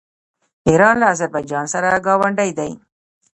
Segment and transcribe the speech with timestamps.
[0.67, 2.71] ایران له اذربایجان سره ګاونډی دی.